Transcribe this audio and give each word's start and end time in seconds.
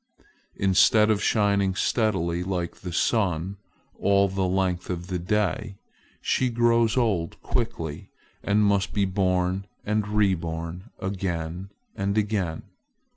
Instead 0.55 1.11
of 1.11 1.21
shining 1.21 1.75
steadily 1.75 2.41
like 2.43 2.77
the 2.77 2.91
sun, 2.91 3.57
all 3.99 4.27
the 4.27 4.47
length 4.47 4.89
of 4.89 5.05
the 5.05 5.19
day, 5.19 5.77
she 6.23 6.49
grows 6.49 6.97
old 6.97 7.39
quickly, 7.43 8.09
and 8.41 8.65
must 8.65 8.93
be 8.93 9.05
born 9.05 9.67
and 9.85 10.07
reborn, 10.07 10.89
again 10.99 11.69
and 11.95 12.17
again. 12.17 12.63